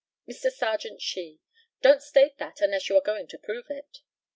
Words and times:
Mr. 0.27 0.51
Serjeant 0.51 0.99
SHEE: 0.99 1.39
Don't 1.83 2.01
state 2.01 2.39
that 2.39 2.59
unless 2.59 2.89
you 2.89 2.97
are 2.97 3.01
going 3.01 3.27
to 3.27 3.37
prove 3.37 3.69
it. 3.69 3.99